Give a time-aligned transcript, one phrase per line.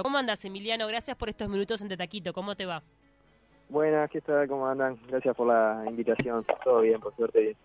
[0.00, 0.86] ¿Cómo andas, Emiliano?
[0.86, 2.32] Gracias por estos minutos en Taquito.
[2.32, 2.84] ¿Cómo te va?
[3.68, 4.46] Buenas, ¿qué tal?
[4.46, 4.96] ¿Cómo andan?
[5.08, 6.46] Gracias por la invitación.
[6.62, 7.56] Todo bien, por suerte bien.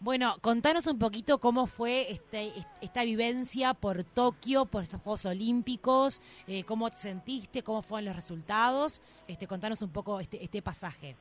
[0.00, 6.22] Bueno, contanos un poquito cómo fue este, esta vivencia por Tokio, por estos Juegos Olímpicos,
[6.48, 9.00] eh, cómo te sentiste, cómo fueron los resultados.
[9.28, 11.14] Este, contanos un poco este, este pasaje.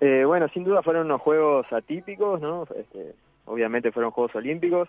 [0.00, 2.64] Eh, bueno, sin duda fueron unos Juegos atípicos, ¿no?
[2.74, 3.14] Este,
[3.44, 4.88] obviamente fueron Juegos Olímpicos,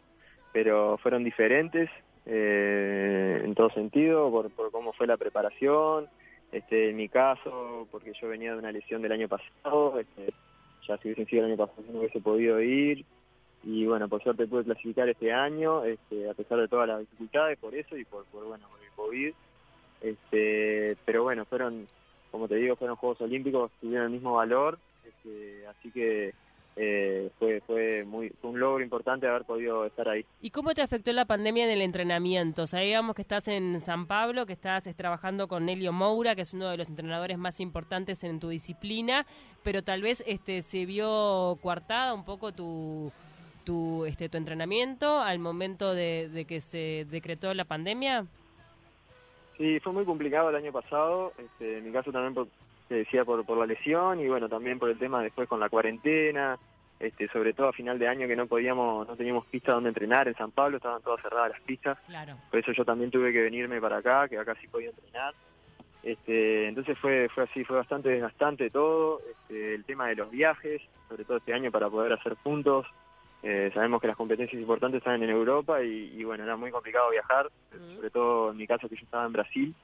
[0.51, 1.91] pero fueron diferentes
[2.25, 6.07] eh, en todo sentido, por, por cómo fue la preparación,
[6.51, 10.33] este, en mi caso, porque yo venía de una lesión del año pasado, este,
[10.87, 13.05] ya si hubiesen sido el año pasado no hubiese podido ir,
[13.63, 17.57] y bueno, por suerte pude clasificar este año, este, a pesar de todas las dificultades
[17.57, 19.33] por eso y por, por bueno, por el COVID,
[20.01, 21.87] este, pero bueno, fueron,
[22.29, 26.33] como te digo, fueron Juegos Olímpicos, tuvieron el mismo valor, este, así que
[26.75, 30.25] eh, fue fue muy fue un logro importante haber podido estar ahí.
[30.41, 32.65] ¿Y cómo te afectó la pandemia en el entrenamiento?
[32.65, 36.69] Sabíamos que estás en San Pablo, que estás trabajando con Nelio Moura, que es uno
[36.69, 39.25] de los entrenadores más importantes en tu disciplina,
[39.63, 43.11] pero tal vez este se vio coartada un poco tu
[43.63, 48.25] tu este tu entrenamiento al momento de, que se decretó la pandemia.
[49.57, 51.33] Sí, fue muy complicado el año pasado.
[51.37, 52.47] Este, en mi caso también por,
[52.87, 55.69] te decía por, por la lesión y bueno, también por el tema después con la
[55.69, 56.57] cuarentena,
[56.99, 60.27] este, sobre todo a final de año que no podíamos, no teníamos pista donde entrenar
[60.27, 61.97] en San Pablo, estaban todas cerradas las pistas.
[62.07, 62.37] Claro.
[62.49, 65.33] Por eso yo también tuve que venirme para acá, que acá sí podía entrenar.
[66.01, 70.81] Este, entonces fue fue así, fue bastante desgastante todo, este, el tema de los viajes,
[71.07, 72.85] sobre todo este año para poder hacer puntos.
[73.41, 77.09] Eh, sabemos que las competencias importantes están en Europa y, y bueno, era muy complicado
[77.09, 77.49] viajar,
[77.95, 79.75] sobre todo en mi caso que yo estaba en Brasil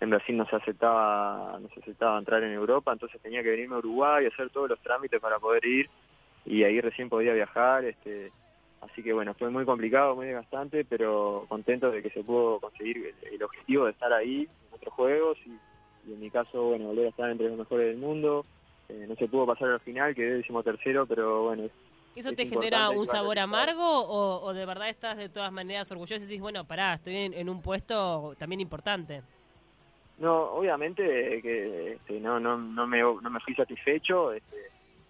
[0.00, 3.76] en Brasil no se aceptaba no se aceptaba entrar en Europa, entonces tenía que venirme
[3.76, 5.88] a Uruguay y hacer todos los trámites para poder ir
[6.44, 8.30] y ahí recién podía viajar, este
[8.80, 13.14] así que bueno, fue muy complicado, muy desgastante, pero contento de que se pudo conseguir
[13.22, 17.10] el, objetivo de estar ahí en otros juegos y, en mi caso, bueno, volver a
[17.10, 18.46] estar entre los mejores del mundo.
[18.88, 21.64] Eh, no se pudo pasar al final, quedé décimo tercero, pero bueno,
[22.14, 26.26] ¿Eso te genera un sabor amargo o, de verdad estás de todas maneras orgulloso y
[26.26, 29.22] dices, bueno, pará, estoy en un puesto también importante?
[30.18, 31.02] No, obviamente
[31.42, 34.56] que este, no, no, no, me, no me fui satisfecho, este,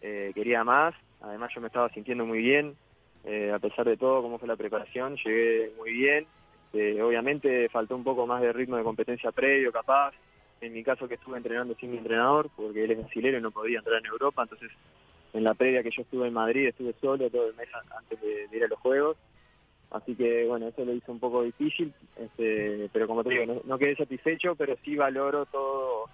[0.03, 2.77] eh, quería más, además yo me estaba sintiendo muy bien,
[3.25, 6.27] eh, a pesar de todo, cómo fue la preparación, llegué muy bien,
[6.67, 10.13] este, obviamente faltó un poco más de ritmo de competencia previo, capaz,
[10.61, 13.53] en mi caso que estuve entrenando sin mi entrenador, porque él es brasileño y no
[13.53, 14.73] podía entrar en Europa, entonces
[15.35, 18.49] en la previa que yo estuve en Madrid estuve solo todo el mes antes de
[18.57, 19.17] ir a los Juegos,
[19.91, 23.79] Así que bueno, eso lo hizo un poco difícil, este, pero como te digo, no,
[23.79, 26.07] quedé satisfecho, pero sí valoro todo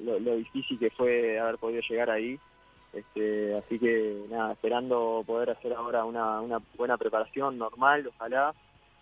[0.00, 2.38] lo, difícil que fue haber podido llegar ahí.
[2.92, 8.52] Este, así que nada, esperando poder hacer ahora una, una buena preparación normal, ojalá,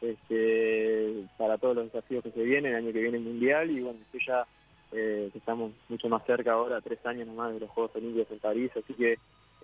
[0.00, 3.80] este, para todos los desafíos que se vienen, el año que viene el Mundial y
[3.80, 4.46] bueno, ya
[4.92, 8.70] eh, estamos mucho más cerca ahora, tres años nomás de los Juegos Olímpicos en París,
[8.76, 9.12] así que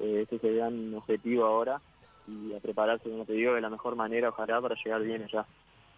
[0.01, 1.81] eh, ese es el gran objetivo ahora
[2.29, 5.47] y a prepararse, como te digo, de la mejor manera, ojalá, para llegar bien allá.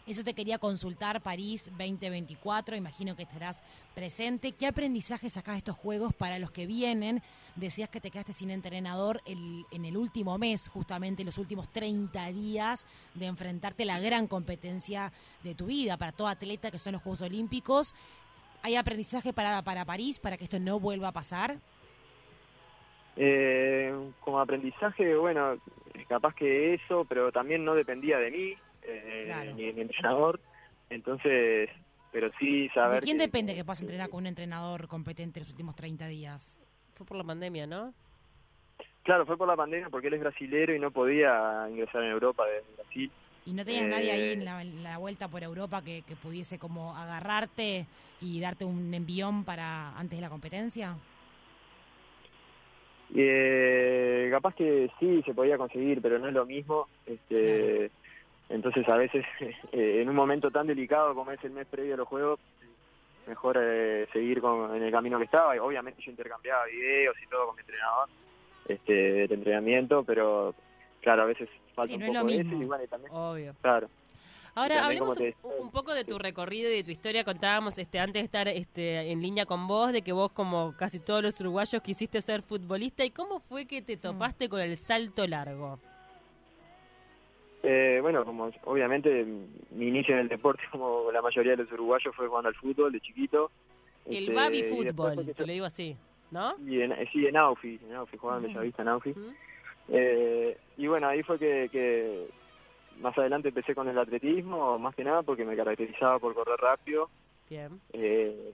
[0.08, 3.62] Eso te quería consultar, París 2024, imagino que estarás
[3.94, 4.52] presente.
[4.52, 7.20] ¿Qué aprendizaje sacás de estos juegos para los que vienen?
[7.56, 12.86] Decías que te quedaste sin entrenador en el último mes, justamente los últimos 30 días
[13.12, 15.12] de enfrentarte a la gran competencia
[15.42, 17.94] de tu vida para todo atleta que son los Juegos Olímpicos.
[18.62, 21.58] ¿Hay aprendizaje para, para París para que esto no vuelva a pasar?
[23.16, 25.58] Eh, como aprendizaje, bueno,
[26.08, 30.40] capaz que eso, pero también no dependía de mí, eh, ni de mi entrenador.
[30.90, 31.68] Entonces,
[32.10, 33.00] pero sí saber...
[33.00, 36.58] ¿De quién depende que puedas entrenar con un entrenador competente los últimos 30 días?
[36.94, 37.92] Fue por la pandemia, ¿no?
[39.02, 42.44] Claro, fue por la pandemia porque él es brasilero y no podía ingresar en Europa
[42.46, 43.10] desde Brasil.
[43.46, 46.94] ¿Y no tenías nadie ahí en la, la, vuelta por Europa que, que, pudiese como
[46.94, 47.86] agarrarte
[48.20, 50.96] y darte un envión para antes de la competencia?
[53.14, 56.88] Eh, capaz que sí se podía conseguir, pero no es lo mismo.
[57.06, 57.90] Este,
[58.48, 59.24] Entonces a veces
[59.72, 62.40] eh, en un momento tan delicado como es el mes previo a los juegos,
[63.26, 65.56] mejor eh, seguir con, en el camino que estaba.
[65.56, 68.08] Y obviamente yo intercambiaba videos y todo con mi entrenador
[68.68, 70.54] este, de entrenamiento, pero
[71.00, 72.82] claro, a veces falta un poco de eso.
[72.82, 73.54] Y también, Obvio.
[73.62, 73.88] Claro.
[74.58, 75.16] Ahora hablemos
[75.60, 77.22] un, poco de tu recorrido y de tu historia.
[77.22, 80.98] Contábamos este antes de estar este, en línea con vos de que vos, como casi
[80.98, 83.04] todos los uruguayos, quisiste ser futbolista.
[83.04, 85.78] ¿Y cómo fue que te topaste con el salto largo?
[87.62, 89.24] Eh, bueno, como obviamente
[89.70, 92.90] mi inicio en el deporte, como la mayoría de los uruguayos, fue jugando al fútbol
[92.90, 93.52] de chiquito.
[94.06, 95.96] El este, baby fútbol, te lo digo así,
[96.32, 96.54] ¿no?
[96.66, 99.14] Y en, sí, en Aufi, en Aufi, jugaba en Bellavista, en Aufi.
[99.90, 102.28] Eh, y bueno, ahí fue que
[103.00, 107.08] más adelante empecé con el atletismo, más que nada porque me caracterizaba por correr rápido.
[107.48, 107.80] Bien.
[107.92, 108.52] Eh,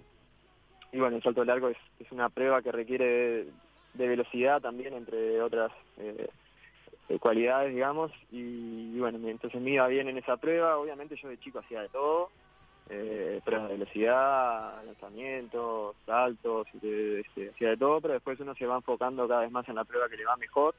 [0.92, 3.48] y bueno, el salto largo es, es una prueba que requiere de,
[3.94, 6.28] de velocidad también, entre otras eh,
[7.08, 8.12] eh, cualidades, digamos.
[8.30, 10.78] Y, y bueno, entonces me iba bien en esa prueba.
[10.78, 12.30] Obviamente yo de chico hacía de todo.
[12.90, 18.76] Eh, pruebas de velocidad, lanzamientos, saltos, este, hacía de todo, pero después uno se va
[18.76, 20.74] enfocando cada vez más en la prueba que le va mejor.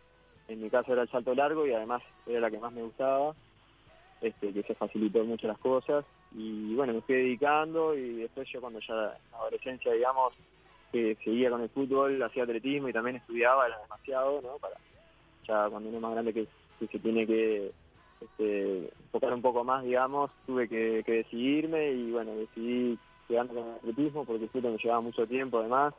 [0.48, 3.34] En mi caso era el salto largo y además era la que más me gustaba,
[4.22, 6.06] este, que se facilitó mucho las cosas.
[6.34, 10.34] Y bueno, me fui dedicando y después yo cuando ya en la adolescencia, digamos,
[10.92, 14.58] que seguía con el fútbol, hacía atletismo y también estudiaba, era demasiado, ¿no?
[14.58, 14.76] Para
[15.48, 16.48] ya cuando uno es más grande que,
[16.80, 17.72] que se tiene que
[18.22, 22.98] este, enfocar un poco más, digamos, tuve que, que decidirme y bueno, decidí
[23.28, 25.94] quedarme con el atletismo porque el fútbol me llevaba mucho tiempo además,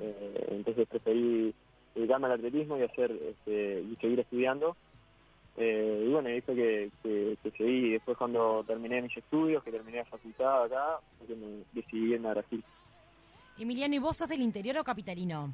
[0.00, 1.54] eh, entonces preferí
[1.94, 4.76] dedicarme al atletismo y hacer este, y seguir estudiando.
[5.56, 9.98] Eh, y bueno, hizo que, que, que seguí después cuando terminé mis estudios, que terminé
[9.98, 12.64] la facultad acá, porque me decidí irme a Brasil.
[13.58, 15.52] Emiliano, ¿y vos sos del interior o capitalino?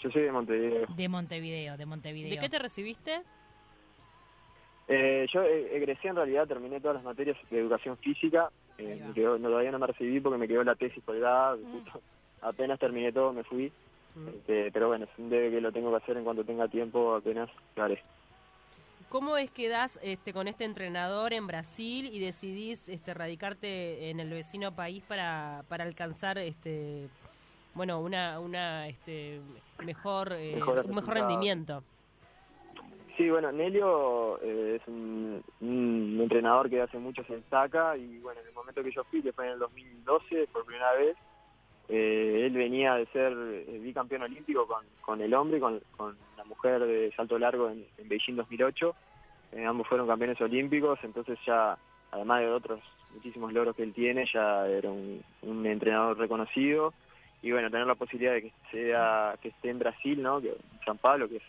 [0.00, 0.86] Yo soy de Montevideo.
[0.94, 2.30] De Montevideo, de Montevideo.
[2.30, 3.20] ¿De qué te recibiste?
[4.86, 8.48] Eh, yo eh, egresé en realidad, terminé todas las materias de educación física,
[8.78, 12.00] eh, me quedó- no, todavía no me recibí porque me quedó la tesis colgada, justo
[12.40, 13.70] apenas terminé todo me fui,
[14.14, 14.28] Mm.
[14.28, 17.16] este, pero bueno, es un debe que lo tengo que hacer en cuanto tenga tiempo,
[17.16, 18.02] apenas lo haré.
[19.08, 24.20] ¿Cómo es que das este, con este entrenador en Brasil y decidís este, radicarte en
[24.20, 27.08] el vecino país para, para alcanzar este,
[27.72, 29.40] bueno, una, una este,
[29.82, 31.82] mejor, eh, un mejor rendimiento?
[33.16, 38.40] Sí, bueno, Nelio eh, es un, un entrenador que hace mucho se destaca y bueno,
[38.42, 41.16] en el momento que yo fui, que fue en el 2012 por primera vez,
[41.88, 46.16] eh, él venía de ser eh, bicampeón olímpico con, con el hombre y con, con
[46.36, 48.94] la mujer de salto largo en, en Beijing 2008.
[49.52, 51.78] Eh, ambos fueron campeones olímpicos, entonces ya,
[52.10, 52.80] además de otros
[53.14, 56.92] muchísimos logros que él tiene, ya era un, un entrenador reconocido.
[57.40, 60.40] Y bueno, tener la posibilidad de que sea que esté en Brasil, ¿no?
[60.40, 61.42] Que en San Pablo, que es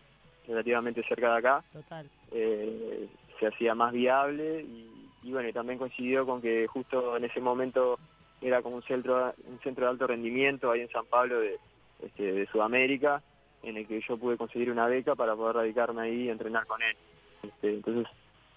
[0.47, 2.07] relativamente cerca de acá, Total.
[2.31, 3.07] eh,
[3.39, 4.87] se hacía más viable y,
[5.23, 7.99] y bueno, y también coincidió con que justo en ese momento
[8.41, 11.57] era como un centro un centro de alto rendimiento ahí en San Pablo de,
[12.03, 13.21] este, de Sudamérica,
[13.63, 16.81] en el que yo pude conseguir una beca para poder radicarme ahí y entrenar con
[16.81, 16.95] él.
[17.43, 18.07] Este, entonces,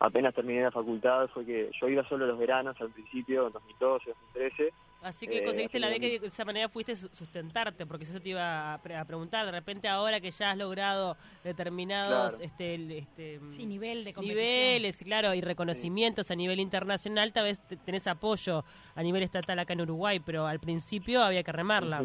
[0.04, 4.10] apenas terminé la facultad, fue que yo iba solo los veranos al principio, en 2012,
[4.10, 4.72] 2013,
[5.02, 8.20] Así que Eh, conseguiste la beca y de esa manera fuiste su- sustentarte, porque eso
[8.20, 9.44] te iba a, pre- a preguntar.
[9.44, 12.44] De repente ahora que ya has logrado determinados Claro.
[12.44, 14.46] este, este, Sí, nivel de competición.
[14.46, 18.62] niveles, claro, y reconocimientos a nivel internacional, tal vez te- tenés apoyo
[18.94, 22.04] a nivel estatal acá en Uruguay, pero al principio había que remarla.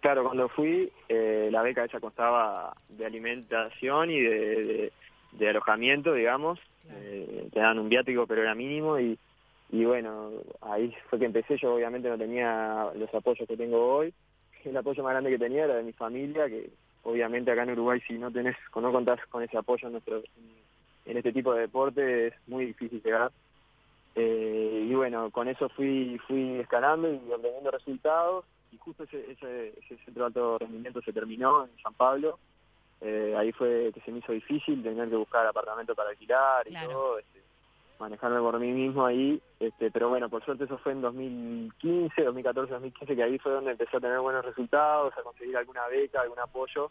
[0.00, 4.92] Claro, cuando fui, eh, la beca esa costaba de alimentación y de, de-
[5.32, 6.60] de alojamiento, digamos.
[6.96, 8.98] Eh, te daban un viático, pero era mínimo.
[8.98, 9.18] Y,
[9.70, 10.30] y bueno,
[10.60, 11.56] ahí fue que empecé.
[11.58, 14.12] Yo obviamente no tenía los apoyos que tengo hoy.
[14.64, 16.70] El apoyo más grande que tenía era de mi familia, que
[17.02, 20.22] obviamente acá en Uruguay si no tenés, no contás con ese apoyo en, nuestro,
[21.04, 23.30] en este tipo de deporte es muy difícil llegar.
[24.14, 29.74] Eh, y bueno, con eso fui fui escalando y obteniendo resultados y justo ese, ese,
[29.80, 32.38] ese centro de alto rendimiento se terminó en San Pablo.
[33.00, 36.74] Eh, ahí fue que se me hizo difícil tener que buscar apartamento para alquilar y
[36.86, 37.42] todo, este,
[37.98, 42.72] manejarme por mí mismo ahí, este, pero bueno, por suerte eso fue en 2015, 2014,
[42.72, 46.38] 2015, que ahí fue donde empecé a tener buenos resultados, a conseguir alguna beca, algún
[46.38, 46.90] apoyo,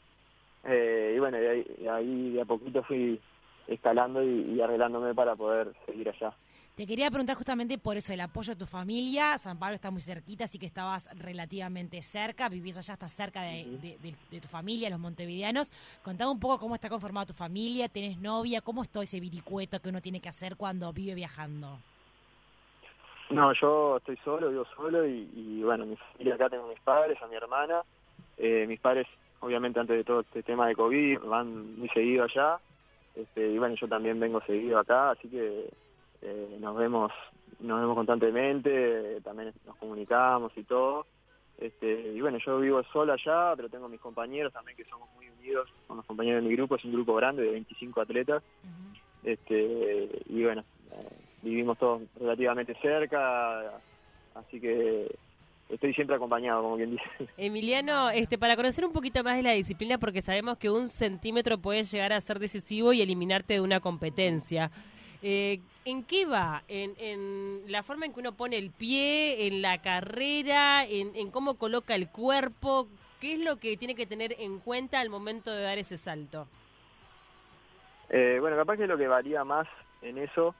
[0.66, 3.20] eh, y bueno, de ahí, de ahí de a poquito fui
[3.68, 6.34] escalando y, y arreglándome para poder seguir allá.
[6.76, 9.38] Te quería preguntar justamente por eso, el apoyo de tu familia.
[9.38, 13.62] San Pablo está muy cerquita, así que estabas relativamente cerca, vivís allá, estás cerca de,
[13.68, 13.78] Ujú.
[13.78, 15.72] de- de- de tu familia, los montevideanos.
[16.04, 19.80] Contame un poco cómo está conformada tu familia, tenés novia, cómo es todo ese viricueto
[19.80, 21.78] que uno tiene que hacer cuando vive viajando.
[23.30, 27.22] No, yo estoy solo, vivo solo y, y, bueno, mi familia acá tengo mis padres,
[27.22, 27.84] a mi hermana.
[28.38, 29.06] Eh, mis padres,
[29.42, 32.60] obviamente, antes de todo este tema de COVID, van muy seguido allá.
[33.16, 35.70] Este, y bueno, yo también vengo seguido acá, así que
[36.24, 37.12] eh, nos vemos
[37.60, 41.06] nos vemos constantemente, también nos comunicamos y todo.
[41.58, 45.30] Este, y bueno, yo vivo solo allá, pero tengo mis compañeros también que somos muy
[45.30, 48.44] unidos con los compañeros de mi grupo, es un grupo grande de 25 atletas.
[49.24, 51.10] Este, y bueno, eh,
[51.42, 53.80] vivimos todos relativamente cerca,
[54.36, 55.16] así que
[55.70, 57.04] estoy siempre acompañado, como quien dice.
[57.38, 61.58] Emiliano, este, para conocer un poquito más de la disciplina, porque sabemos que un centímetro
[61.58, 64.72] puede llegar a ser decisivo y eliminarte de una competencia.
[65.26, 66.64] Eh, ¿En qué va?
[66.68, 71.32] ¿En, en la forma en que uno pone el pie, en la carrera, en, en
[71.32, 72.90] cómo coloca el cuerpo?
[73.22, 76.46] ¿Qué es lo que tiene que tener en cuenta al momento de dar ese salto?
[78.10, 79.66] Eh, bueno, capaz que lo que varía más
[80.02, 80.54] en eso.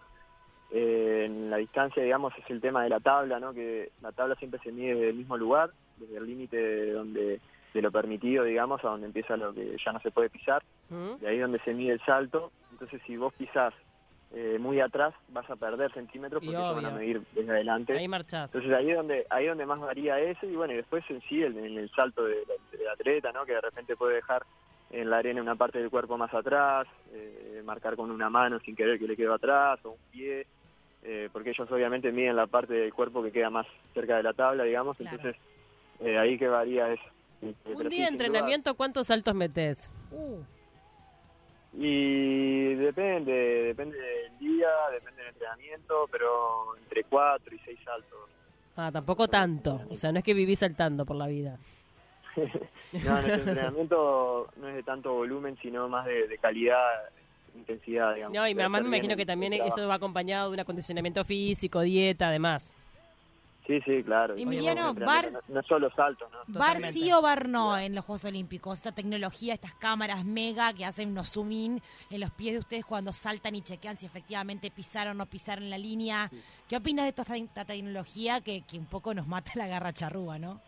[0.72, 3.54] Eh, en la distancia, digamos, es el tema de la tabla, ¿no?
[3.54, 7.42] Que la tabla siempre se mide desde el mismo lugar, desde el límite donde
[7.74, 10.64] de lo permitido, digamos, a donde empieza lo que ya no se puede pisar,
[11.20, 12.52] de ahí donde se mide el salto.
[12.72, 13.74] Entonces, si vos pisás
[14.36, 17.94] eh, muy atrás, vas a perder centímetros porque se van a medir desde adelante.
[17.94, 18.54] Ahí marchás.
[18.54, 21.22] Entonces ahí es donde ahí es donde más varía eso y bueno y después en
[21.22, 24.44] sí el- en el salto de- del atleta no que de repente puede dejar
[24.90, 28.76] en la arena una parte del cuerpo más atrás eh, marcar con una mano sin
[28.76, 30.46] querer que le quedó atrás o un pie
[31.04, 34.34] eh, porque ellos obviamente miden la parte del cuerpo que queda más cerca de la
[34.34, 35.16] tabla digamos Claro.
[35.18, 35.42] entonces
[36.00, 37.04] eh, ahí que varía eso
[37.64, 39.92] pero Un sí, día de entrenamiento, ¿cuántos saltos metes?
[40.12, 40.42] Uh,
[41.78, 43.32] y depende
[43.64, 48.30] depende del día depende del entrenamiento pero entre cuatro y seis saltos
[48.76, 49.82] Ah, tampoco tanto.
[49.90, 51.58] O sea, no es que vivís saltando por la vida.
[52.94, 56.88] No, nuestro entrenamiento no es de tanto volumen, sino más de, de calidad,
[57.56, 58.36] intensidad, digamos.
[58.36, 61.82] No, y De además me imagino que también eso va acompañado de un acondicionamiento físico,
[61.82, 62.72] dieta, además.
[63.66, 64.36] Sí, sí, claro.
[64.36, 66.40] Emiliano, Obviamente, Bar- No, solo saltos, ¿no?
[66.60, 68.80] ¿Bar sí o bar no en los Juegos Olímpicos?
[68.80, 72.86] Esta tecnología, estas cámaras mega que hacen unos zoom in en los pies de ustedes
[72.86, 76.30] cuando saltan y chequean si efectivamente pisaron o no pisaron la línea.
[76.68, 80.38] ¿Qué opinas de toda esta, tecnología que, que un poco nos mata la garra charrúa,
[80.38, 80.60] no?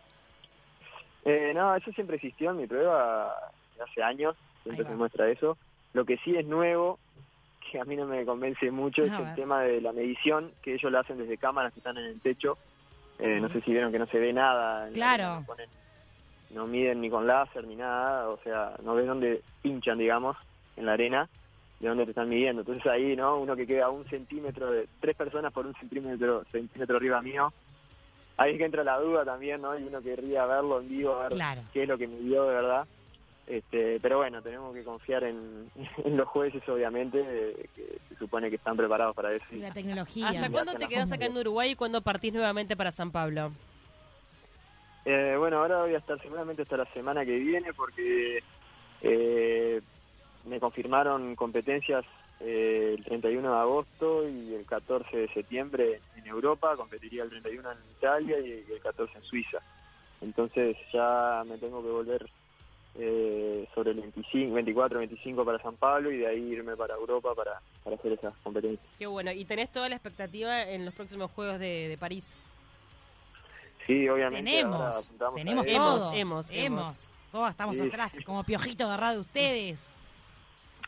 [1.26, 3.34] Eh, no, eso siempre existió en mi prueba
[3.84, 5.58] hace años, siempre se muestra eso.
[5.92, 6.98] Lo que sí es nuevo,
[7.70, 9.34] que a mí no me convence mucho, es A el ver.
[9.34, 12.56] tema de la medición, que ellos lo hacen desde cámaras que están en el techo.
[13.18, 13.40] Eh, Sí.
[13.40, 14.88] No sé si vieron que no se ve nada.
[14.92, 15.40] Claro.
[15.40, 15.68] no ponen-
[16.50, 20.36] no miden ni con láser ni nada, o sea, no ves dónde pinchan, digamos,
[20.76, 21.28] en la arena,
[21.80, 22.62] de dónde te están midiendo.
[22.62, 23.38] Entonces ahí, ¿no?
[23.38, 27.52] Uno que queda a un centímetro, de tres personas por un centímetro, centímetro arriba mío,
[28.36, 29.78] ahí es que entra la duda también, ¿no?
[29.78, 31.62] Y uno querría verlo en vivo, a ver Claro.
[31.72, 32.86] qué es lo que midió de verdad.
[33.46, 35.70] Este, pero bueno, tenemos que confiar en,
[36.04, 39.44] en los jueces, obviamente, eh, que se supone que están preparados para eso.
[39.52, 40.28] y- La tecnología.
[40.30, 43.52] ¿Hasta cuándo te quedás acá en Uruguay y cuándo partís nuevamente para San Pablo?
[45.04, 48.42] Eh, bueno, ahora voy a estar seguramente hasta la semana que viene porque
[49.02, 49.80] eh,
[50.44, 52.04] me confirmaron competencias
[52.40, 57.70] eh, el 31 de agosto y el 14 de septiembre en Europa, competiría el 31
[57.70, 59.58] en Italia y el 14 en Suiza.
[60.20, 62.26] Entonces ya me tengo que volver
[62.98, 67.34] eh, sobre el 25, 24, 25 para San Pablo y de ahí irme para Europa
[67.34, 68.86] para, para hacer esas competencias.
[68.98, 69.30] Qué bueno.
[69.32, 72.36] ¿Y tenés toda la expectativa en los próximos Juegos de, de París?
[73.86, 74.50] Sí, obviamente.
[74.50, 76.14] Tenemos, tenemos todos.
[76.14, 77.08] hemos, hemos.
[77.30, 77.86] Todos estamos Sí.
[77.86, 79.84] atrás, como piojito agarrado de ustedes.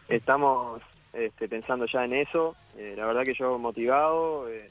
[0.08, 0.80] Estamos
[1.12, 2.56] este, pensando ya en eso.
[2.76, 4.48] Eh, la verdad que yo motivado.
[4.48, 4.70] eh,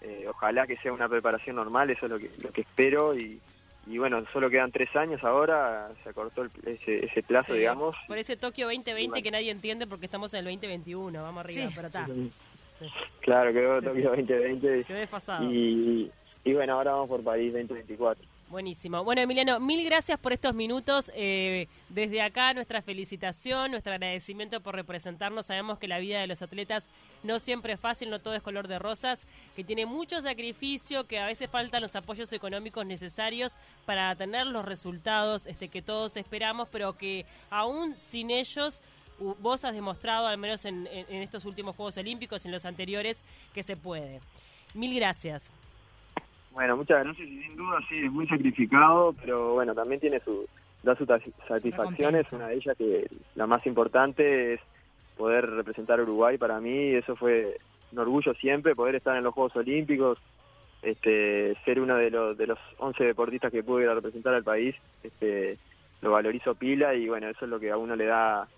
[0.00, 3.16] eh, ojalá que sea una preparación normal, eso es lo que, lo que espero.
[3.16, 3.40] Y,
[3.88, 7.58] y bueno, solo quedan tres años ahora, se acortó el- ese, ese plazo, Sí.
[7.60, 7.96] digamos.
[8.06, 9.22] Por ese Tokio 2020 Igual.
[9.22, 11.22] que nadie entiende porque estamos en el 2021.
[11.22, 11.72] Vamos arriba, Sí.
[11.74, 12.06] pero está.
[13.20, 14.84] Claro, quedó Sí, Tokio 2020.
[14.84, 15.50] Quedó desfasado.
[15.50, 16.10] Y,
[16.44, 18.24] y bueno, ahora vamos por París 2024.
[18.50, 19.04] Buenísimo.
[19.04, 21.12] Bueno, Emiliano, mil gracias por estos minutos.
[21.14, 25.44] Eh, desde acá, nuestra felicitación, nuestro agradecimiento por representarnos.
[25.46, 26.88] Sabemos que la vida de los atletas
[27.22, 31.18] no siempre es fácil, no todo es color de rosas, que tiene mucho sacrificio, que
[31.18, 36.68] a veces faltan los apoyos económicos necesarios para tener los resultados este, que todos esperamos,
[36.72, 38.80] pero que aún sin ellos
[39.40, 43.62] vos has demostrado, al menos en, en- estos últimos Juegos Olímpicos, en los anteriores, que
[43.62, 44.20] se puede.
[44.72, 45.50] Mil gracias.
[46.58, 50.44] Bueno, muchas gracias y sin duda sí, es muy sacrificado, pero bueno, también tiene su,
[50.82, 51.06] da sus
[51.46, 54.60] satisfacciones, una de ellas que la más importante es
[55.16, 57.58] poder representar a Uruguay para mí, eso fue
[57.92, 60.18] un orgullo siempre, poder estar en los Juegos Olímpicos,
[60.82, 64.42] este, ser uno de los, de los 11 deportistas que pude ir a representar al
[64.42, 64.74] país,
[65.04, 65.58] este,
[66.00, 68.48] lo valorizo pila y bueno, eso es lo que a uno le da,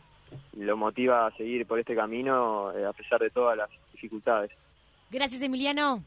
[0.57, 4.51] lo motiva a seguir por este camino eh, a pesar de todas las dificultades.
[5.11, 6.03] Gracias, Emiliano.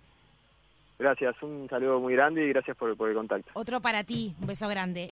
[0.99, 3.51] Gracias, un saludo muy grande y gracias por, el contacto.
[3.53, 4.35] Otro para ti.
[4.41, 5.01] Un beso grande.